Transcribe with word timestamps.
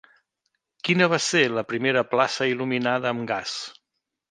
Quina 0.89 1.07
va 1.11 1.19
ser 1.25 1.43
la 1.59 1.65
primera 1.73 2.03
plaça 2.15 2.49
il·luminada 2.55 3.13
amb 3.13 3.31
gas? 3.35 3.57